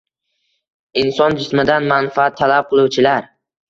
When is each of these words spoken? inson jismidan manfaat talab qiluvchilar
inson 1.03 1.39
jismidan 1.43 1.87
manfaat 1.95 2.37
talab 2.43 2.65
qiluvchilar 2.77 3.35